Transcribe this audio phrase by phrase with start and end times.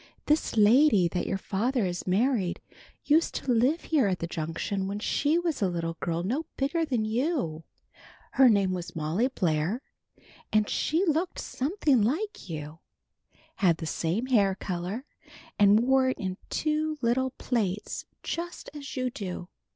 [0.25, 2.59] "This lady that your father has married,
[3.05, 6.83] used to live here at the Junction when she was a little girl no bigger
[6.83, 7.65] than you.
[8.31, 9.83] Her name was Molly Blair,
[10.51, 12.79] and she looked something like you
[13.57, 14.25] had the same
[14.55, 15.05] color hair,
[15.59, 19.49] and wore it in two little plaits just as you do.